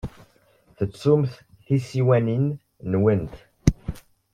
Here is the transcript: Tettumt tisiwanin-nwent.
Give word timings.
Tettumt 0.77 1.31
tisiwanin-nwent. 1.65 3.35